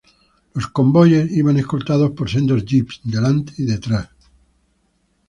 Los 0.55 0.65
convoyes 0.69 1.29
iban 1.31 1.57
escoltados 1.57 2.09
por 2.13 2.27
sendos 2.27 2.65
jeeps, 2.65 3.01
delante 3.03 3.53
y 3.59 3.65
detrás. 3.65 4.09